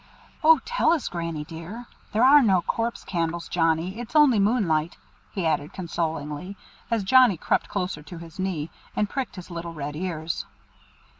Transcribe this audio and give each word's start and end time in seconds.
"Oh! 0.43 0.59
tell 0.65 0.91
us, 0.93 1.07
Granny 1.09 1.45
dear. 1.45 1.85
There 2.11 2.23
are 2.23 2.41
no 2.41 2.63
Corpse 2.63 3.03
candles, 3.03 3.47
Johnnie; 3.47 3.99
it's 3.99 4.15
only 4.15 4.39
moonlight," 4.39 4.97
he 5.31 5.45
added 5.45 5.73
consolingly, 5.73 6.57
as 6.89 7.03
Johnnie 7.03 7.37
crept 7.37 7.69
closer 7.69 8.01
to 8.01 8.17
his 8.17 8.39
knee, 8.39 8.71
and 8.95 9.07
pricked 9.07 9.35
his 9.35 9.51
little 9.51 9.75
red 9.75 9.95
ears. 9.95 10.47